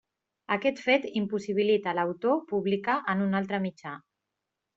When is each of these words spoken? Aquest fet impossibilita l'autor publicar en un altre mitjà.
Aquest 0.53 0.79
fet 0.85 1.03
impossibilita 1.21 1.93
l'autor 1.99 2.41
publicar 2.53 2.97
en 3.15 3.23
un 3.27 3.43
altre 3.43 3.61
mitjà. 3.69 3.95